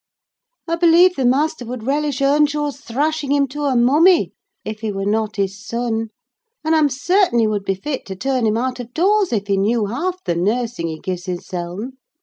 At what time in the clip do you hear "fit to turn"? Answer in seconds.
7.75-8.47